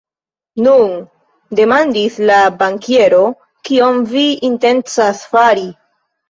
[0.67, 0.93] Nun,
[1.59, 3.19] demandis la bankiero,
[3.69, 5.69] kion vi intencas fari?